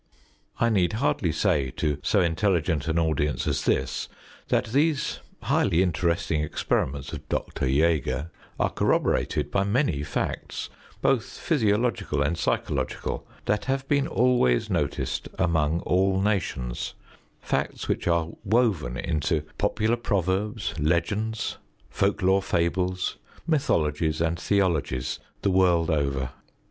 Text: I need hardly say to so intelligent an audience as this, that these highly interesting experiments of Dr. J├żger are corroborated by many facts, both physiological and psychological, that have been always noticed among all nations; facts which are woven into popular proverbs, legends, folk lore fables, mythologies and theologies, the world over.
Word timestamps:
I 0.59 0.69
need 0.71 0.93
hardly 0.93 1.31
say 1.31 1.69
to 1.77 1.99
so 2.01 2.21
intelligent 2.21 2.87
an 2.87 2.97
audience 2.97 3.45
as 3.45 3.65
this, 3.65 4.09
that 4.47 4.65
these 4.65 5.19
highly 5.43 5.83
interesting 5.83 6.41
experiments 6.43 7.13
of 7.13 7.29
Dr. 7.29 7.67
J├żger 7.67 8.31
are 8.59 8.69
corroborated 8.71 9.51
by 9.51 9.63
many 9.63 10.01
facts, 10.01 10.71
both 11.03 11.23
physiological 11.37 12.23
and 12.23 12.35
psychological, 12.35 13.27
that 13.45 13.65
have 13.65 13.87
been 13.87 14.07
always 14.07 14.71
noticed 14.71 15.29
among 15.37 15.81
all 15.81 16.19
nations; 16.19 16.95
facts 17.39 17.87
which 17.87 18.07
are 18.07 18.29
woven 18.43 18.97
into 18.97 19.41
popular 19.59 19.97
proverbs, 19.97 20.73
legends, 20.79 21.59
folk 21.91 22.23
lore 22.23 22.41
fables, 22.41 23.17
mythologies 23.45 24.19
and 24.19 24.39
theologies, 24.39 25.19
the 25.43 25.51
world 25.51 25.91
over. 25.91 26.31